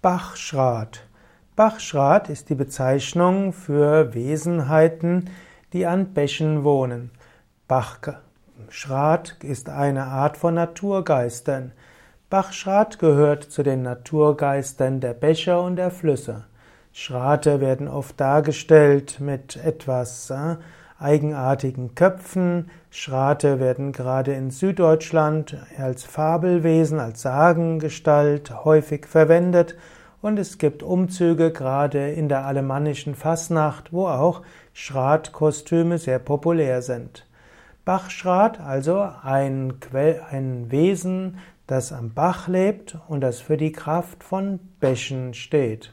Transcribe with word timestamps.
Bachschrat. 0.00 1.08
Bachschrat 1.56 2.28
ist 2.28 2.50
die 2.50 2.54
Bezeichnung 2.54 3.52
für 3.52 4.14
Wesenheiten, 4.14 5.28
die 5.72 5.86
an 5.86 6.14
Bächen 6.14 6.62
wohnen. 6.62 7.10
Bachschrat 7.66 9.36
ist 9.42 9.68
eine 9.68 10.04
Art 10.04 10.36
von 10.36 10.54
Naturgeistern. 10.54 11.72
Bachschrat 12.30 13.00
gehört 13.00 13.42
zu 13.42 13.64
den 13.64 13.82
Naturgeistern 13.82 15.00
der 15.00 15.14
Bäche 15.14 15.58
und 15.58 15.74
der 15.74 15.90
Flüsse. 15.90 16.44
Schrate 16.92 17.60
werden 17.60 17.88
oft 17.88 18.20
dargestellt 18.20 19.18
mit 19.18 19.56
etwas 19.56 20.30
äh, 20.30 20.58
eigenartigen 20.98 21.94
Köpfen. 21.94 22.70
Schrate 22.90 23.60
werden 23.60 23.92
gerade 23.92 24.32
in 24.32 24.50
Süddeutschland 24.50 25.56
als 25.78 26.04
Fabelwesen, 26.04 26.98
als 26.98 27.22
Sagengestalt 27.22 28.64
häufig 28.64 29.06
verwendet. 29.06 29.76
Und 30.20 30.38
es 30.38 30.58
gibt 30.58 30.82
Umzüge 30.82 31.52
gerade 31.52 32.10
in 32.10 32.28
der 32.28 32.44
alemannischen 32.44 33.14
Fasnacht, 33.14 33.92
wo 33.92 34.08
auch 34.08 34.42
Schratkostüme 34.72 35.98
sehr 35.98 36.18
populär 36.18 36.82
sind. 36.82 37.26
Bachschrat, 37.84 38.60
also 38.60 39.08
ein, 39.22 39.80
Quell, 39.80 40.22
ein 40.30 40.70
Wesen, 40.70 41.38
das 41.66 41.92
am 41.92 42.12
Bach 42.14 42.48
lebt 42.48 42.98
und 43.08 43.20
das 43.20 43.40
für 43.40 43.56
die 43.56 43.72
Kraft 43.72 44.24
von 44.24 44.58
Bächen 44.80 45.34
steht. 45.34 45.92